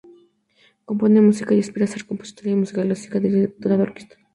Compone 0.87 1.21
música 1.27 1.53
y 1.53 1.59
aspira 1.59 1.85
a 1.85 1.87
ser 1.93 2.07
compositora 2.09 2.49
de 2.49 2.55
música 2.55 2.81
clásica 2.81 3.19
y 3.19 3.21
directora 3.21 3.77
de 3.77 3.83
orquesta. 3.83 4.15